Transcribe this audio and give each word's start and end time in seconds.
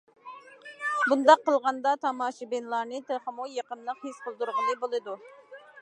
بۇنداق 1.11 1.43
قىلغاندا 1.49 1.93
تاماشىبىنلارنى 2.07 3.05
تېخىمۇ 3.13 3.49
يېقىملىق 3.59 4.05
ھېس 4.09 4.27
قىلدۇرغىلى 4.27 4.79
بولىدۇ. 4.85 5.21